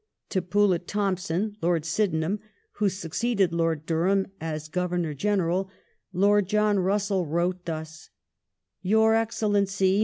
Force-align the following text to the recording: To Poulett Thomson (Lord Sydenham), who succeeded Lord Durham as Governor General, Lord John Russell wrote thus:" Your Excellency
To 0.29 0.41
Poulett 0.41 0.87
Thomson 0.87 1.57
(Lord 1.61 1.85
Sydenham), 1.85 2.39
who 2.77 2.89
succeeded 2.89 3.53
Lord 3.53 3.85
Durham 3.85 4.25
as 4.41 4.67
Governor 4.67 5.13
General, 5.13 5.69
Lord 6.11 6.47
John 6.47 6.79
Russell 6.79 7.27
wrote 7.27 7.65
thus:" 7.65 8.09
Your 8.91 9.13
Excellency 9.13 9.99